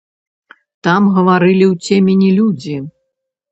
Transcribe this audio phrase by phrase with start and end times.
[0.87, 2.77] Там гаварылі ў цемені людзі.